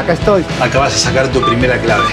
[0.00, 0.42] Acá estoy.
[0.62, 2.08] Acá vas a sacar tu primera clave.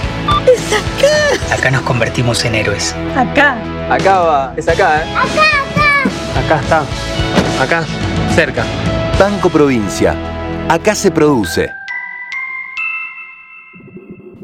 [0.45, 1.55] ¡Es acá!
[1.55, 2.93] Acá nos convertimos en héroes.
[3.15, 3.57] Acá.
[3.89, 4.53] Acá va.
[4.57, 5.15] Es acá, ¿eh?
[5.15, 6.59] Acá, acá.
[6.59, 7.63] Acá está.
[7.63, 7.85] Acá.
[8.35, 8.65] Cerca.
[9.17, 10.17] Banco Provincia.
[10.67, 11.71] Acá se produce.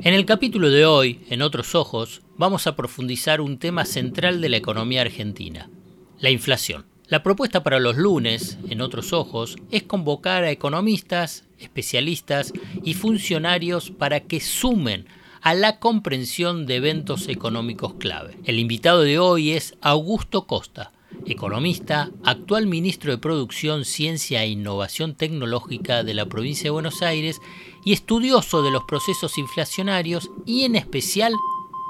[0.03, 4.47] En el capítulo de hoy, en Otros Ojos, vamos a profundizar un tema central de
[4.47, 5.69] la economía argentina,
[6.17, 6.85] la inflación.
[7.07, 13.89] La propuesta para los lunes, en otros ojos, es convocar a economistas, especialistas y funcionarios
[13.91, 15.05] para que sumen
[15.41, 18.37] a la comprensión de eventos económicos clave.
[18.45, 20.91] El invitado de hoy es Augusto Costa,
[21.25, 27.41] economista, actual ministro de Producción, Ciencia e Innovación Tecnológica de la provincia de Buenos Aires
[27.83, 31.33] y estudioso de los procesos inflacionarios y en especial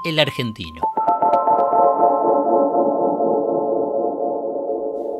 [0.04, 0.82] el argentino.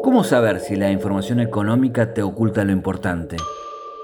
[0.02, 3.36] ¿Cómo saber si la información económica te oculta lo importante?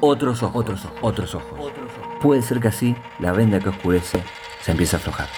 [0.00, 2.18] otros ojos, otros ojos, otros ojos.
[2.20, 4.22] Puede ser que así la venda que oscurece
[4.62, 5.28] se empiece a aflojar.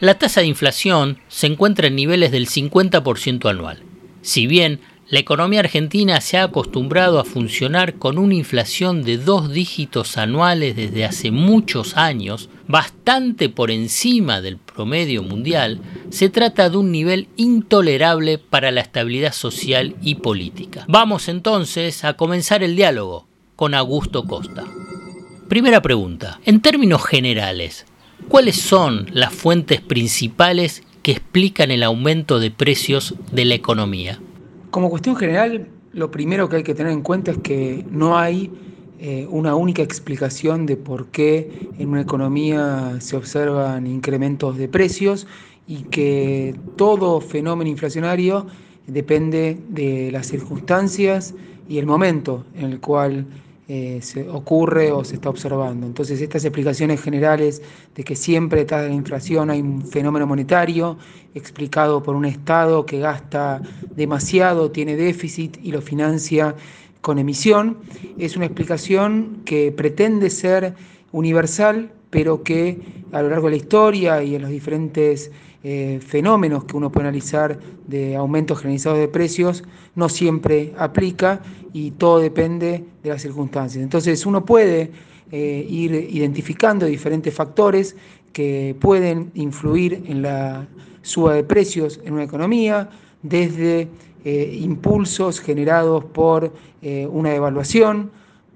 [0.00, 3.82] La tasa de inflación se encuentra en niveles del 50% anual.
[4.22, 4.80] Si bien
[5.14, 10.74] la economía argentina se ha acostumbrado a funcionar con una inflación de dos dígitos anuales
[10.74, 15.78] desde hace muchos años, bastante por encima del promedio mundial,
[16.10, 20.84] se trata de un nivel intolerable para la estabilidad social y política.
[20.88, 24.64] Vamos entonces a comenzar el diálogo con Augusto Costa.
[25.48, 26.40] Primera pregunta.
[26.44, 27.86] En términos generales,
[28.28, 34.18] ¿cuáles son las fuentes principales que explican el aumento de precios de la economía?
[34.74, 38.50] Como cuestión general, lo primero que hay que tener en cuenta es que no hay
[38.98, 45.28] eh, una única explicación de por qué en una economía se observan incrementos de precios
[45.68, 48.48] y que todo fenómeno inflacionario
[48.88, 51.36] depende de las circunstancias
[51.68, 53.26] y el momento en el cual
[53.66, 55.86] eh, se ocurre o se está observando.
[55.86, 57.62] Entonces, estas explicaciones generales
[57.94, 60.98] de que siempre detrás de la inflación hay un fenómeno monetario
[61.34, 63.62] explicado por un Estado que gasta
[63.96, 66.54] demasiado, tiene déficit y lo financia
[67.00, 67.78] con emisión,
[68.18, 70.74] es una explicación que pretende ser
[71.12, 72.80] universal, pero que
[73.12, 75.30] a lo largo de la historia y en los diferentes
[75.66, 79.64] eh, fenómenos que uno puede analizar de aumentos generalizados de precios
[79.94, 81.40] no siempre aplica
[81.72, 83.82] y todo depende de las circunstancias.
[83.82, 84.90] Entonces uno puede
[85.32, 87.96] eh, ir identificando diferentes factores
[88.34, 90.68] que pueden influir en la
[91.00, 92.90] suba de precios en una economía,
[93.22, 93.88] desde
[94.22, 96.52] eh, impulsos generados por
[97.10, 98.10] una devaluación,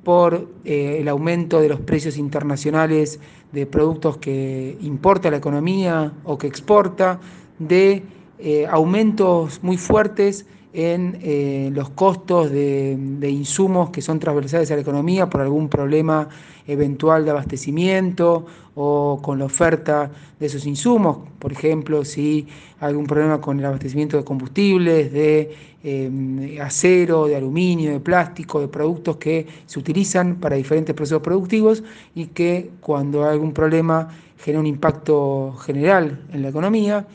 [0.09, 3.21] por el aumento de los precios internacionales
[3.53, 7.21] de productos que importa la economía o que exporta,
[7.59, 8.05] de
[8.39, 12.97] eh, aumentos muy fuertes en eh, los costos de,
[13.31, 16.29] insumos que son transversales a la economía por algún problema
[16.67, 22.47] eventual de abastecimiento o con la oferta de esos insumos, por ejemplo, si
[22.81, 28.61] hay algún problema con el abastecimiento de combustibles, de eh, acero, de aluminio, de plástico,
[28.61, 31.83] de productos que se utilizan para diferentes procesos productivos
[32.15, 34.09] y que cuando hay algún problema
[34.39, 37.07] genera un impacto general en la economía.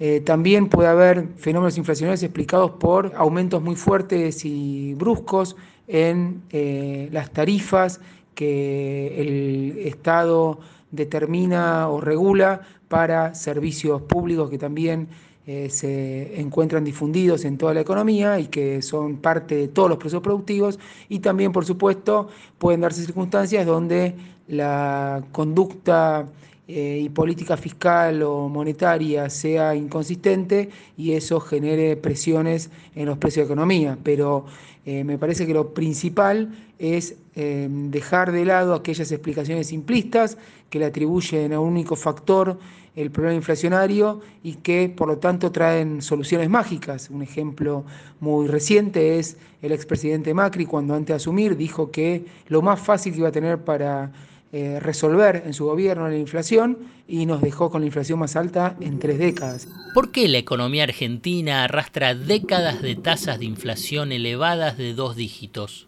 [0.00, 5.56] Eh, también puede haber fenómenos inflacionarios explicados por aumentos muy fuertes y bruscos
[5.88, 8.00] en eh, las tarifas
[8.34, 10.60] que el Estado
[10.92, 15.08] determina o regula para servicios públicos que también
[15.46, 19.98] eh, se encuentran difundidos en toda la economía y que son parte de todos los
[19.98, 20.78] procesos productivos.
[21.08, 22.28] Y también, por supuesto,
[22.58, 24.14] pueden darse circunstancias donde
[24.46, 26.28] la conducta
[26.70, 30.68] eh, y política fiscal o monetaria sea inconsistente
[30.98, 33.96] y eso genere presiones en los precios de economía.
[34.02, 34.44] Pero
[34.84, 40.36] eh, me parece que lo principal es eh, dejar de lado aquellas explicaciones simplistas
[40.68, 42.58] que le atribuyen a un único factor
[42.94, 47.08] el problema inflacionario y que por lo tanto traen soluciones mágicas.
[47.08, 47.84] Un ejemplo
[48.20, 53.14] muy reciente es el expresidente Macri cuando antes de asumir dijo que lo más fácil
[53.14, 54.12] que iba a tener para
[54.50, 58.76] eh, resolver en su gobierno la inflación y nos dejó con la inflación más alta
[58.80, 59.68] en tres décadas.
[59.92, 65.86] ¿Por qué la economía argentina arrastra décadas de tasas de inflación elevadas de dos dígitos?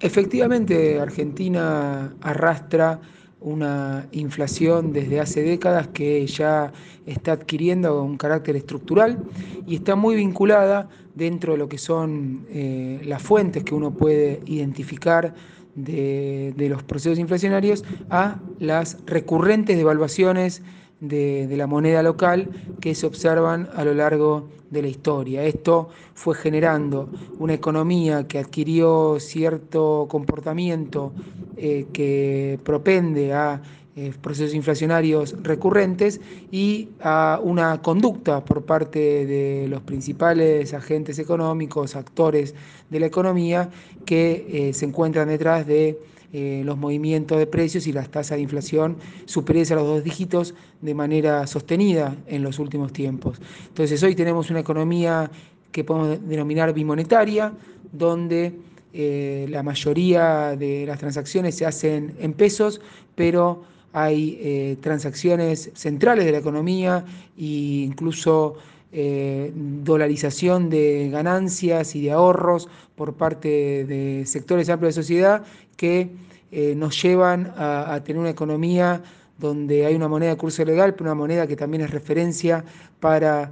[0.00, 3.00] Efectivamente, Argentina arrastra
[3.40, 6.72] una inflación desde hace décadas que ya
[7.04, 9.22] está adquiriendo un carácter estructural
[9.66, 14.40] y está muy vinculada dentro de lo que son eh, las fuentes que uno puede
[14.46, 15.34] identificar
[15.74, 20.62] de, los procesos inflacionarios a las recurrentes devaluaciones
[21.00, 22.48] de, de, la moneda local
[22.80, 25.44] que se observan a lo largo de la historia.
[25.44, 27.08] Esto fue generando
[27.38, 31.12] una economía que adquirió cierto comportamiento
[31.56, 33.60] eh, que propende a
[33.96, 36.20] eh, procesos inflacionarios recurrentes
[36.52, 42.54] y a una conducta por parte de los principales agentes económicos, actores
[42.88, 43.68] de la economía,
[44.04, 45.98] que eh, se encuentran detrás de
[46.32, 50.54] eh, los movimientos de precios y las tasas de inflación superiores a los dos dígitos
[50.80, 53.40] de manera sostenida en los últimos tiempos.
[53.66, 55.28] Entonces hoy tenemos una economía
[55.72, 57.52] que podemos denominar bimonetaria,
[57.90, 58.54] donde
[58.92, 62.80] la mayoría de las transacciones se hacen en pesos,
[63.14, 67.04] pero hay eh, transacciones centrales de la economía
[67.36, 68.54] e incluso
[68.92, 75.44] eh, dolarización de ganancias y de ahorros por parte de sectores amplios de sociedad
[75.76, 76.10] que
[76.52, 79.02] eh, nos llevan a, tener una economía
[79.38, 82.64] donde hay una moneda de curso legal, pero una moneda que también es referencia
[82.98, 83.50] para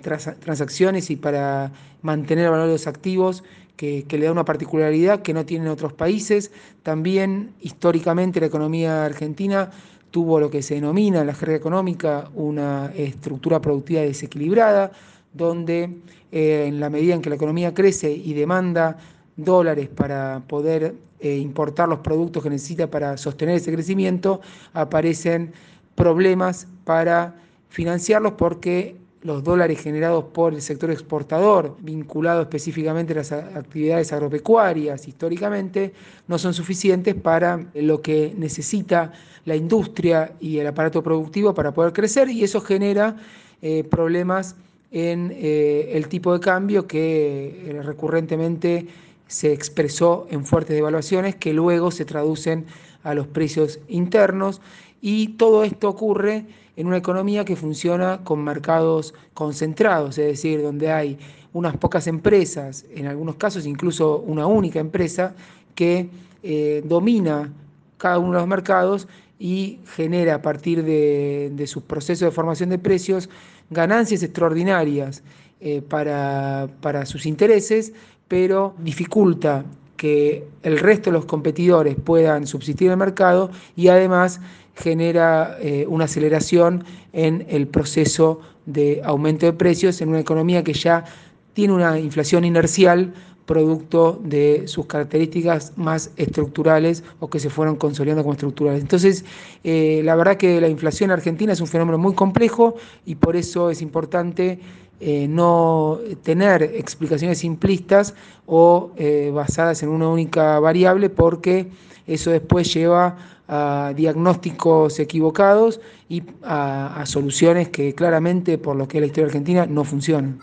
[0.00, 1.70] trans transacciones y para
[2.00, 3.44] mantener el valor de los activos,
[3.76, 6.52] que, le da una particularidad que no tienen otros países.
[6.82, 9.70] También históricamente la economía argentina
[10.10, 14.92] tuvo lo que se denomina en la jerga económica una estructura productiva desequilibrada,
[15.32, 15.98] donde
[16.30, 18.98] eh, en la medida en que la economía crece y demanda
[19.36, 24.40] dólares para poder eh, importar los productos que necesita para sostener ese crecimiento,
[24.74, 25.52] aparecen
[25.94, 27.34] problemas para
[27.68, 35.06] financiarlos porque los dólares generados por el sector exportador, vinculado específicamente a las actividades agropecuarias
[35.06, 35.92] históricamente,
[36.26, 39.12] no son suficientes para lo que necesita
[39.44, 43.16] la industria y el aparato productivo para poder crecer y eso genera
[43.60, 44.56] eh, problemas
[44.90, 48.86] en eh, el tipo de cambio que eh, recurrentemente
[49.26, 52.66] se expresó en fuertes devaluaciones que luego se traducen
[53.02, 54.60] a los precios internos
[55.00, 56.44] y todo esto ocurre
[56.76, 61.18] en una economía que funciona con mercados concentrados, es decir, donde hay
[61.52, 65.34] unas pocas empresas, en algunos casos incluso una única empresa,
[65.74, 66.08] que
[66.42, 67.52] eh, domina
[67.98, 69.06] cada uno de los mercados
[69.38, 73.28] y genera a partir de, sus procesos de formación de precios
[73.70, 75.22] ganancias extraordinarias
[75.60, 77.92] eh, para, para sus intereses,
[78.28, 79.64] pero dificulta
[80.02, 84.40] que el resto de los competidores puedan subsistir en el mercado y además
[84.74, 86.82] genera eh, una aceleración
[87.12, 91.04] en el proceso de aumento de precios en una economía que ya
[91.52, 93.14] tiene una inflación inercial
[93.46, 98.82] producto de sus características más estructurales o que se fueron consolidando como estructurales.
[98.82, 99.24] Entonces,
[99.62, 102.74] eh, la verdad que la inflación argentina es un fenómeno muy complejo
[103.06, 104.58] y por eso es importante
[105.04, 108.14] eh, no tener explicaciones simplistas
[108.46, 111.66] o eh, basadas en una única variable porque
[112.06, 113.16] eso después lleva
[113.48, 119.26] a diagnósticos equivocados y a, a soluciones que claramente, por lo que es la historia
[119.26, 120.38] argentina, no funcionan.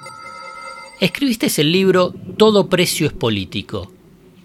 [1.00, 3.90] Escribiste el libro Todo precio es político.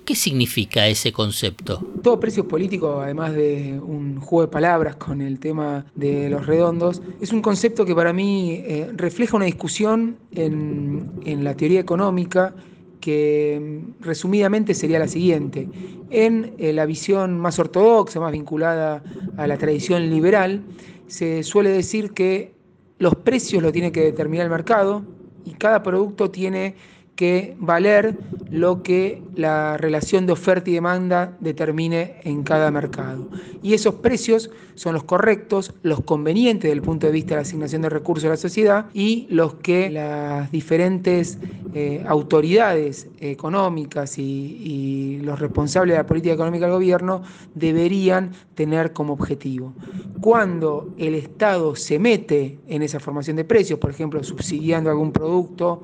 [0.04, 1.78] ¿Qué significa ese concepto?
[2.02, 7.00] Todo precio político, además de un juego de palabras con el tema de los redondos,
[7.22, 12.54] es un concepto que para mí eh, refleja una discusión en, la teoría económica
[13.00, 15.70] que resumidamente sería la siguiente.
[16.10, 19.02] En eh, la visión más ortodoxa, más vinculada
[19.38, 20.62] a la tradición liberal,
[21.06, 22.52] se suele decir que
[22.98, 25.02] los precios lo tiene que determinar el mercado
[25.46, 26.74] y cada producto tiene
[27.16, 28.16] que valer
[28.50, 33.28] lo que la relación de oferta y demanda determine en cada mercado.
[33.62, 37.42] Y esos precios son los correctos, los convenientes desde el punto de vista de la
[37.42, 41.38] asignación de recursos a la sociedad y los que las diferentes
[41.74, 47.22] eh, autoridades económicas y, y los responsables de la política económica del gobierno
[47.54, 49.72] deberían tener como objetivo.
[50.20, 55.82] Cuando el Estado se mete en esa formación de precios, por ejemplo, subsidiando algún producto,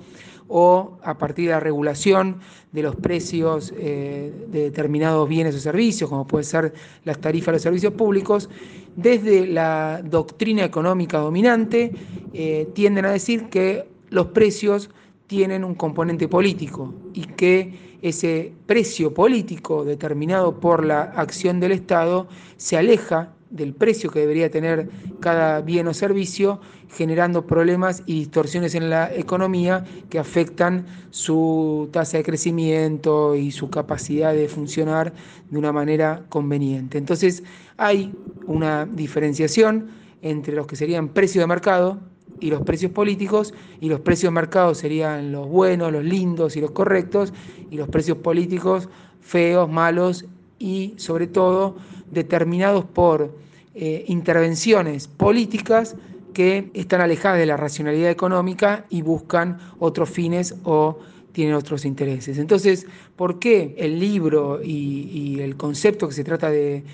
[0.50, 2.40] o a partir de la regulación
[2.72, 7.52] de los precios eh, de determinados bienes o servicios, como pueden ser las tarifas de
[7.52, 8.50] los servicios públicos,
[8.96, 11.92] desde la doctrina económica dominante
[12.34, 14.90] eh, tienden a decir que los precios
[15.28, 22.26] tienen un componente político y que ese precio político determinado por la acción del Estado
[22.56, 24.88] se aleja del precio que debería tener
[25.20, 32.18] cada bien o servicio, generando problemas y distorsiones en la economía que afectan su tasa
[32.18, 35.12] de crecimiento y su capacidad de funcionar
[35.50, 36.98] de una manera conveniente.
[36.98, 37.42] Entonces
[37.76, 38.14] hay
[38.46, 39.88] una diferenciación
[40.22, 41.98] entre los que serían precios de mercado
[42.38, 46.60] y los precios políticos, y los precios de mercado serían los buenos, los lindos y
[46.60, 47.34] los correctos,
[47.70, 48.88] y los precios políticos
[49.20, 50.24] feos, malos
[50.60, 51.74] y sobre todo
[52.12, 53.34] determinados por
[53.74, 55.96] eh, intervenciones políticas
[56.32, 60.98] que están alejadas de la racionalidad económica y buscan otros fines o
[61.32, 62.38] tienen otros intereses.
[62.38, 62.86] Entonces,
[63.16, 66.84] ¿por qué el libro y, el concepto que se trata de,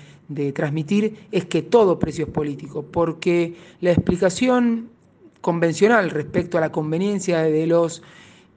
[0.53, 2.83] transmitir es que todo precio es político?
[2.83, 4.89] Porque la explicación
[5.41, 8.01] convencional respecto a la conveniencia de los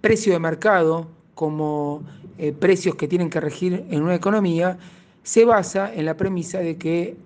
[0.00, 2.02] precios de mercado como
[2.38, 4.78] eh, precios que tienen que regir en una economía,
[5.22, 7.16] se basa en la premisa de que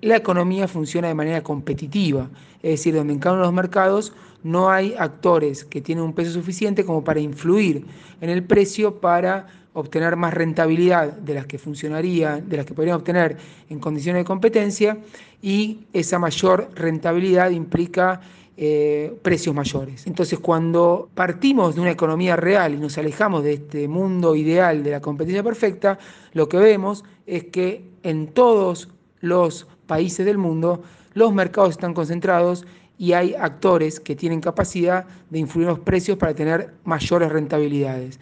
[0.00, 2.28] la economía funciona de manera competitiva,
[2.62, 6.12] es decir, donde en cada uno de los mercados no hay actores que tienen un
[6.12, 7.86] peso suficiente como para influir
[8.20, 12.96] en el precio para obtener más rentabilidad de las que funcionaría, de las que podrían
[12.96, 13.36] obtener
[13.68, 14.98] en condiciones de competencia,
[15.42, 18.20] y esa mayor rentabilidad implica
[18.56, 20.06] eh, precios mayores.
[20.06, 24.92] Entonces, cuando partimos de una economía real y nos alejamos de este mundo ideal de
[24.92, 25.98] la competencia perfecta,
[26.32, 28.88] lo que vemos es que en todos
[29.20, 30.82] los países del mundo
[31.14, 32.64] los mercados están concentrados
[32.96, 38.20] y hay actores que tienen capacidad de influir en los precios para tener mayores rentabilidades.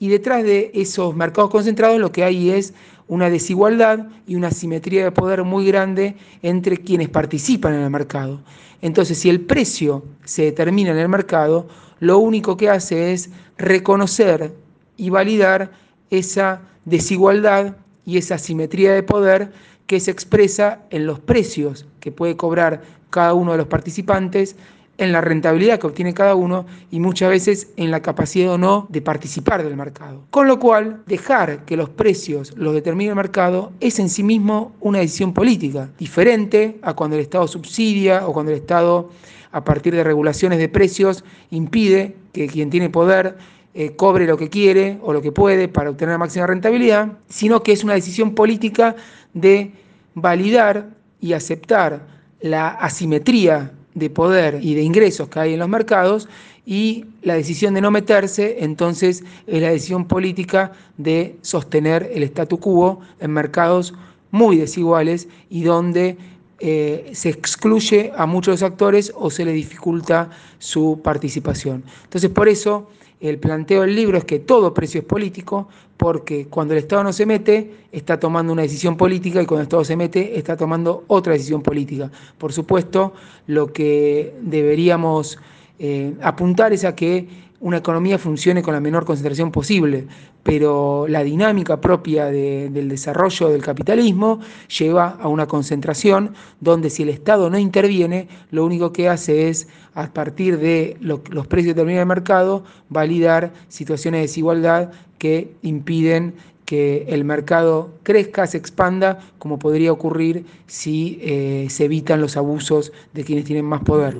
[0.00, 2.72] Y detrás de esos mercados concentrados lo que hay es
[3.06, 8.40] una desigualdad y una simetría de poder muy grande entre quienes participan en el mercado.
[8.80, 13.28] Entonces, si el precio se determina en el mercado, lo único que hace es
[13.58, 14.54] reconocer
[14.96, 15.70] y validar
[16.08, 17.76] esa desigualdad
[18.06, 19.52] y esa simetría de poder
[19.86, 22.80] que se expresa en los precios que puede cobrar
[23.10, 24.56] cada uno de los participantes
[25.00, 28.86] en la rentabilidad que obtiene cada uno y muchas veces en la capacidad o no
[28.90, 30.24] de participar del mercado.
[30.30, 34.72] Con lo cual, dejar que los precios los determine el mercado es en sí mismo
[34.78, 39.08] una decisión política, diferente a cuando el Estado subsidia o cuando el Estado,
[39.52, 43.38] a partir de regulaciones de precios, impide que quien tiene poder
[43.72, 47.62] eh, cobre lo que quiere o lo que puede para obtener la máxima rentabilidad, sino
[47.62, 48.96] que es una decisión política
[49.32, 49.72] de
[50.14, 50.90] validar
[51.22, 52.06] y aceptar
[52.42, 56.28] la asimetría de poder y de ingresos que hay en los mercados
[56.66, 62.58] y la decisión de no meterse, entonces es la decisión política de sostener el statu
[62.58, 63.94] quo en mercados
[64.30, 66.16] muy desiguales y donde
[66.60, 71.82] eh, se excluye a muchos actores o se le dificulta su participación.
[72.04, 76.72] Entonces por eso el planteo del libro es que todo precio es político, porque cuando
[76.72, 79.96] el Estado no se mete, está tomando una decisión política y cuando el Estado se
[79.96, 82.10] mete, está tomando otra decisión política.
[82.38, 83.12] Por supuesto,
[83.46, 85.38] lo que deberíamos
[85.78, 87.28] eh, apuntar es a que
[87.60, 90.06] una economía funcione con la menor concentración posible,
[90.42, 94.40] pero la dinámica propia del desarrollo del capitalismo
[94.78, 99.68] lleva a una concentración donde si el Estado no interviene, lo único que hace es,
[99.94, 106.34] a partir de los precios que termina el mercado, validar situaciones de desigualdad que impiden
[106.70, 112.92] que el mercado crezca, se expanda, como podría ocurrir si eh, se evitan los abusos
[113.12, 114.16] de quienes tienen más poder.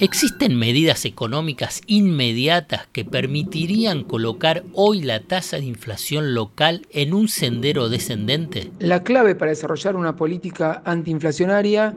[0.00, 7.28] ¿Existen medidas económicas inmediatas que permitirían colocar hoy la tasa de inflación local en un
[7.28, 8.72] sendero descendente?
[8.80, 11.94] La clave para desarrollar una política antiinflacionaria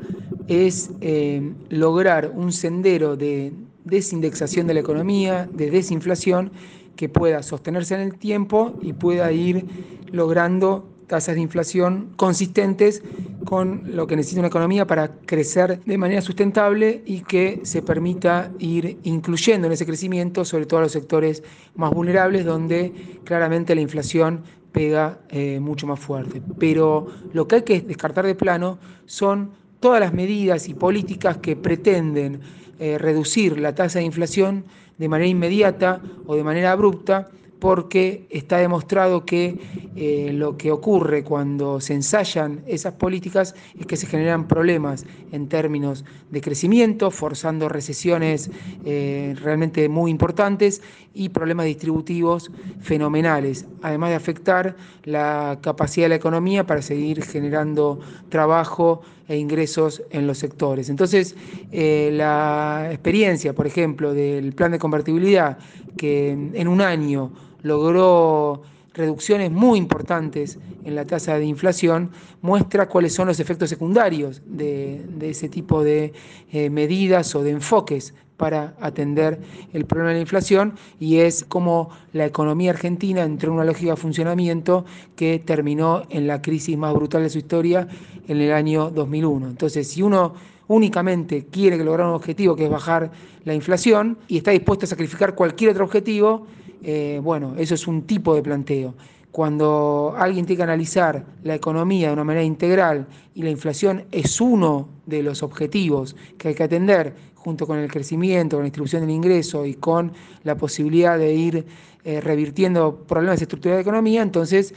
[0.47, 3.51] es eh, lograr un sendero de
[3.83, 6.51] desindexación de la economía, de desinflación,
[6.97, 9.65] que pueda sostenerse en el tiempo y pueda ir
[10.11, 13.01] logrando tasas de inflación consistentes
[13.45, 18.51] con lo que necesita una economía para crecer de manera sustentable y que se permita
[18.59, 21.43] ir incluyendo en ese crecimiento sobre todo a los sectores
[21.75, 26.41] más vulnerables donde claramente la inflación pega eh, mucho más fuerte.
[26.59, 31.55] Pero lo que hay que descartar de plano son todas las medidas y políticas que
[31.55, 32.41] pretenden
[32.79, 34.65] eh, reducir la tasa de inflación
[34.97, 39.59] de manera inmediata o de manera abrupta, porque está demostrado que
[39.95, 45.49] eh, lo que ocurre cuando se ensayan esas políticas es que se generan problemas en
[45.49, 48.51] términos de crecimiento, forzando recesiones
[48.85, 50.81] eh, realmente muy importantes
[51.13, 57.99] y problemas distributivos fenomenales, además de afectar la capacidad de la economía para seguir generando
[58.29, 60.89] trabajo e ingresos en los sectores.
[60.89, 61.35] Entonces,
[61.71, 65.57] eh, la experiencia, por ejemplo, del plan de convertibilidad,
[65.97, 67.31] que en un año
[67.63, 68.61] logró
[68.97, 72.11] reducciones muy importantes en la tasa de inflación,
[72.41, 76.13] muestra cuáles son los efectos secundarios de, ese tipo de
[76.51, 79.39] eh, medidas o de enfoques para atender
[79.73, 83.91] el problema de la inflación y es como la economía argentina entró en una lógica
[83.91, 84.85] de funcionamiento
[85.15, 87.87] que terminó en la crisis más brutal de su historia
[88.27, 89.47] en el año 2001.
[89.47, 90.35] Entonces, si uno
[90.67, 93.11] únicamente quiere lograr un objetivo que es bajar
[93.43, 96.47] la inflación y está dispuesto a sacrificar cualquier otro objetivo,
[96.83, 98.93] eh, bueno, eso es un tipo de planteo.
[99.31, 104.41] Cuando alguien tiene que analizar la economía de una manera integral y la inflación es
[104.41, 109.01] uno de los objetivos que hay que atender, junto con el crecimiento, con la distribución
[109.01, 110.11] del ingreso y con
[110.43, 111.65] la posibilidad de ir
[112.03, 114.73] eh, revirtiendo problemas estructurales de la economía, entonces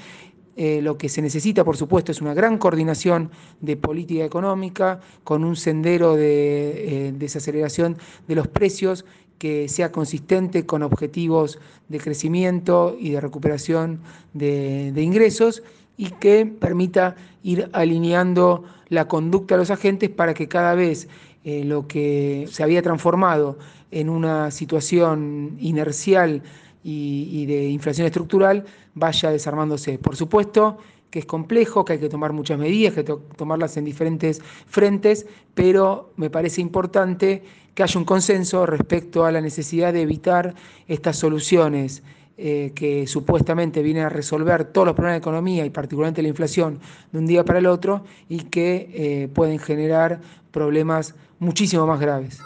[0.57, 3.31] eh, lo que se necesita, por supuesto, es una gran coordinación
[3.61, 9.05] de política económica, con un sendero de eh, desaceleración de los precios
[9.39, 14.01] que sea consistente con objetivos de crecimiento y de recuperación
[14.35, 15.63] de, ingresos
[15.97, 21.09] y que permita ir alineando la conducta de los agentes para que cada vez
[21.45, 23.57] eh, lo que se había transformado
[23.91, 26.43] en una situación inercial
[26.83, 29.99] y, de inflación estructural vaya desarmándose.
[29.99, 30.79] Por supuesto
[31.11, 34.41] que es complejo, que hay que tomar muchas medidas, que hay que tomarlas en diferentes
[34.69, 37.43] frentes, pero me parece importante
[37.75, 40.55] que haya un consenso respecto a la necesidad de evitar
[40.87, 42.03] estas soluciones
[42.43, 46.81] eh, que supuestamente vienen a resolver todos los problemas de economía y particularmente la inflación
[47.13, 50.21] de un día para el otro y que eh, pueden generar
[50.51, 52.41] problemas muchísimo más graves.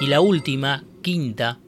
[0.00, 1.60] Y la última, quinta,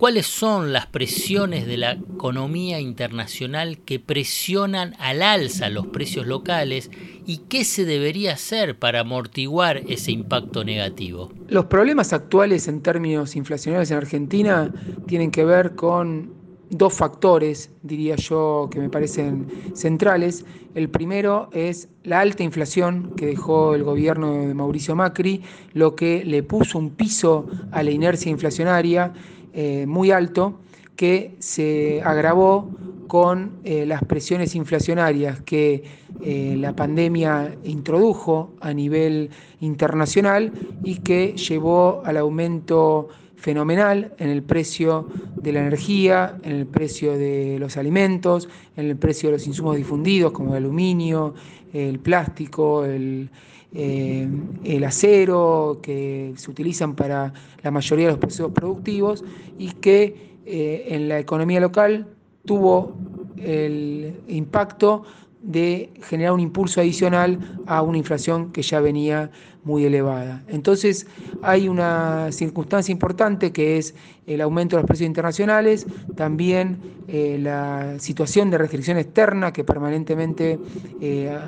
[0.00, 6.90] ¿Cuáles son las presiones de la economía internacional que presionan al alza los precios locales
[7.26, 11.30] y qué se debería hacer para amortiguar ese impacto negativo?
[11.48, 14.72] Los problemas actuales en términos inflacionarios en Argentina
[15.06, 16.32] tienen que ver con
[16.70, 20.46] dos factores, diría yo, que me parecen centrales.
[20.74, 25.42] El primero es la alta inflación que dejó el gobierno de Mauricio Macri,
[25.74, 29.12] lo que le puso un piso a la inercia inflacionaria
[29.52, 30.60] eh, muy alto
[30.96, 32.68] que se agravó
[33.08, 35.82] con eh, las presiones inflacionarias que
[36.22, 40.52] eh, la pandemia introdujo a nivel internacional
[40.84, 47.16] y que llevó al aumento fenomenal en el precio de la energía, en el precio
[47.16, 51.34] de los alimentos, en el precio de los insumos difundidos como el aluminio,
[51.72, 53.30] el plástico, el,
[53.72, 54.28] eh,
[54.64, 59.24] el acero, que se utilizan para la mayoría de los procesos productivos
[59.58, 62.08] y que eh, en la economía local
[62.44, 62.96] tuvo
[63.36, 65.04] el impacto
[65.42, 69.30] de generar un impulso adicional a una inflación que ya venía
[69.62, 70.42] muy elevada.
[70.48, 71.06] Entonces
[71.40, 73.94] hay una circunstancia importante que es
[74.26, 80.58] el aumento de los precios internacionales, también eh, la situación de restricción externa que permanentemente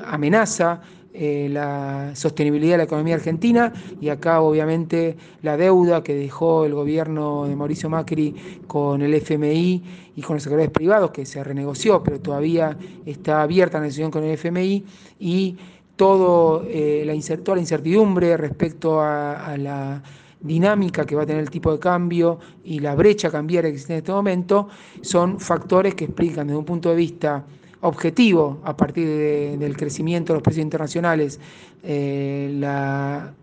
[0.07, 0.81] amenaza
[1.15, 6.73] eh, la sostenibilidad de la economía argentina y acá obviamente la deuda que dejó el
[6.73, 8.35] gobierno de Mauricio Macri
[8.67, 9.83] con el FMI
[10.17, 14.25] y con los sectores privados que se renegoció pero todavía está abierta la negociación con
[14.25, 14.85] el FMI
[15.21, 15.57] y
[15.97, 20.03] todo, eh, la, toda la incertidumbre respecto a, la
[20.41, 23.93] dinámica que va a tener el tipo de cambio y la brecha cambiaria que existe
[23.93, 24.69] en este momento
[25.03, 27.45] son factores que explican desde un punto de vista
[27.83, 29.07] objetivo a partir
[29.59, 31.41] del crecimiento de los precios internacionales,
[31.83, 32.49] eh,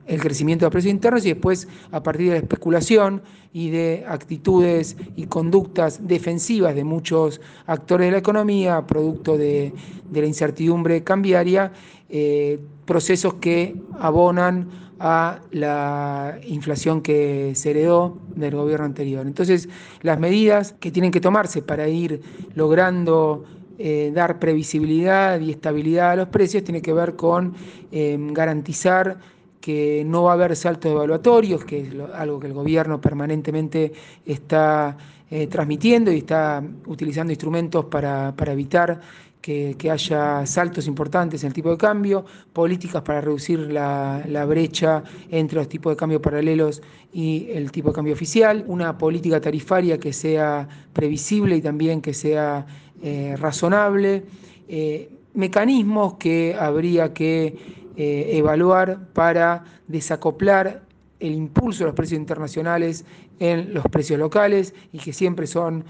[0.08, 3.22] el crecimiento de los precios internos y después a partir de la especulación
[3.52, 9.74] y de actitudes y conductas defensivas de muchos actores de la economía, producto de,
[10.14, 11.74] la incertidumbre cambiaria,
[12.10, 19.26] eh, procesos que abonan a la inflación que se heredó del gobierno anterior.
[19.26, 19.68] Entonces,
[20.02, 22.22] las medidas que tienen que tomarse para ir
[22.54, 23.46] logrando
[23.82, 27.54] eh, dar previsibilidad y estabilidad a los precios tiene que ver con
[27.94, 29.18] em, garantizar
[29.62, 33.94] que no va a haber saltos evaluatorios, que es algo que el gobierno permanentemente
[34.26, 34.98] está
[35.32, 39.00] eh, transmitiendo y está utilizando instrumentos para, evitar
[39.42, 45.04] que, haya saltos importantes en el tipo de cambio, políticas para reducir la, la, brecha
[45.32, 46.82] entre los tipos de cambio paralelos
[47.14, 52.14] y el tipo de cambio oficial, una política tarifaria que sea previsible y también que
[52.14, 52.66] sea
[53.02, 54.24] eh, razonable,
[54.68, 57.56] eh, mecanismos que habría que
[57.96, 60.84] eh, evaluar para desacoplar
[61.20, 63.06] el impulso de los precios internacionales
[63.40, 65.86] en los precios locales y que siempre son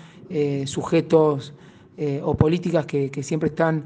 [0.66, 1.54] sujetos
[2.24, 3.86] o políticas que, siempre están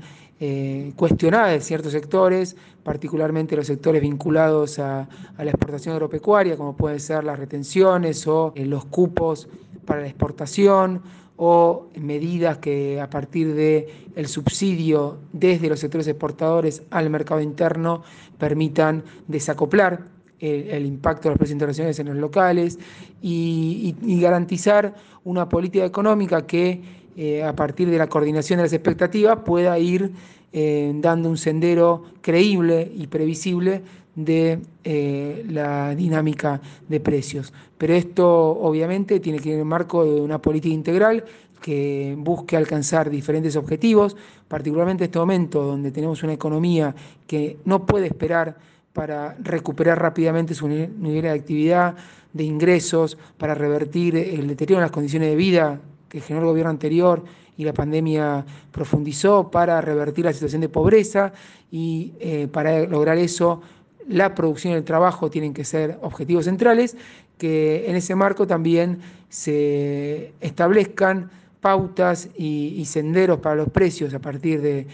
[0.96, 5.08] cuestionadas en ciertos sectores, particularmente los sectores vinculados a,
[5.38, 9.48] la exportación agropecuaria, como pueden ser las retenciones o los cupos
[9.86, 11.02] para la exportación
[11.38, 18.04] o medidas que a partir del el subsidio desde los sectores exportadores al mercado interno
[18.38, 22.78] permitan desacoplar el, impacto de los precios internacionales en los locales
[23.22, 24.93] y, garantizar
[25.24, 26.82] una política económica que
[27.15, 30.12] eh, a partir de la coordinación de las expectativas pueda ir
[30.52, 33.82] eh, dando un sendero creíble y previsible
[34.15, 37.54] de eh, la dinámica de precios.
[37.78, 41.23] Pero esto obviamente tiene que ir en el marco de una política integral
[41.62, 44.15] que busque alcanzar diferentes objetivos,
[44.47, 46.93] particularmente en este momento donde tenemos una economía
[47.26, 48.58] que no puede esperar
[48.91, 51.95] para recuperar rápidamente su nivel de actividad,
[52.34, 56.69] de ingresos, para revertir el deterioro en las condiciones de vida que generó el gobierno
[56.69, 57.23] anterior
[57.58, 61.34] y la pandemia profundizó, para revertir la situación de pobreza
[61.71, 63.62] y eh, para lograr eso
[64.08, 66.98] la producción y el trabajo tienen que ser objetivos centrales,
[67.38, 71.32] que en ese marco también se establezcan
[71.63, 74.86] pautas y, senderos para los precios a partir de,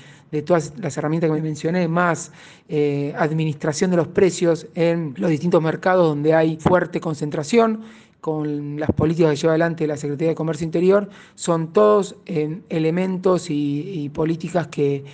[0.43, 2.31] todas las herramientas que me mencioné, más
[2.69, 7.81] eh, administración de los precios en los distintos mercados donde hay fuerte concentración
[8.21, 13.47] con las políticas que lleva adelante la Secretaría de Comercio Interior, son todos eh, elementos
[13.49, 15.05] y, políticas que,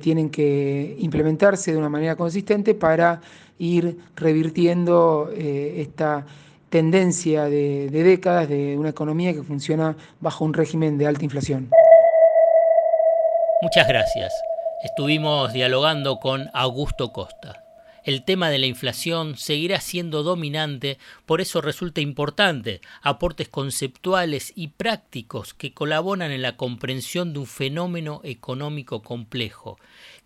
[0.00, 3.20] tienen que implementarse de una manera consistente para
[3.58, 6.24] ir revirtiendo eh, esta
[6.70, 11.68] tendencia de, de décadas de una economía que funciona bajo un régimen de alta inflación.
[13.60, 14.32] Muchas gracias.
[14.82, 17.62] Estuvimos dialogando con Augusto Costa.
[18.04, 24.68] El tema de la inflación seguirá siendo dominante, por eso resulta importante aportes conceptuales y
[24.68, 29.78] prácticos que colaboran en la comprensión de un fenómeno económico complejo,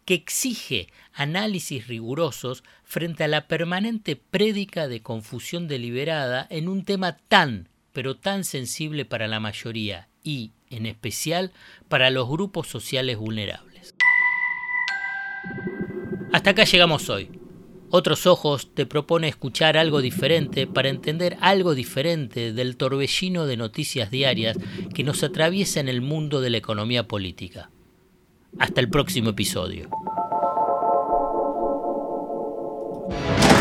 [0.07, 7.19] que exige análisis rigurosos frente a la permanente prédica de confusión deliberada en un tema
[7.29, 11.53] tan, pero tan sensible para la mayoría y, en especial,
[11.89, 13.95] para los grupos sociales vulnerables.
[16.33, 17.46] Hasta acá llegamos hoy.
[17.91, 24.11] Otros Ojos te propone escuchar algo diferente para entender algo diferente del torbellino de noticias
[24.11, 24.57] diarias
[24.95, 27.71] que nos atraviesa en el mundo de la economía política.
[28.59, 29.89] Hasta el próximo episodio.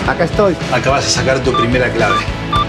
[0.08, 0.56] Acá estoy.
[0.72, 2.18] Acá vas a sacar tu primera clave.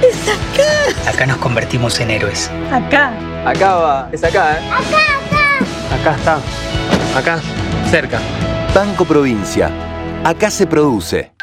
[0.02, 1.10] ¡Es acá!
[1.10, 2.50] Acá nos convertimos en héroes.
[2.70, 3.12] Acá.
[3.46, 4.08] Acá va.
[4.12, 4.70] Es acá, ¿eh?
[4.70, 4.98] Acá,
[5.94, 5.94] acá.
[5.94, 6.40] Acá está.
[7.18, 7.40] Acá.
[7.90, 8.20] Cerca.
[8.74, 9.70] Banco Provincia.
[10.24, 11.35] Acá se produce.